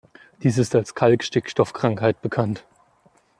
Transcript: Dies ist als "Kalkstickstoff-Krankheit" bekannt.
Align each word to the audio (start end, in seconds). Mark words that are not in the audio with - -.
Dies 0.41 0.57
ist 0.57 0.73
als 0.73 0.95
"Kalkstickstoff-Krankheit" 0.95 2.23
bekannt. 2.23 2.65